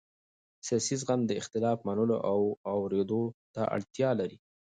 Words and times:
سیاسي 0.67 0.95
زغم 1.01 1.21
د 1.25 1.31
اختلاف 1.41 1.77
منلو 1.87 2.17
او 2.31 2.39
اورېدو 2.73 3.23
ته 3.53 3.61
اړتیا 3.75 4.09
لري 4.19 4.37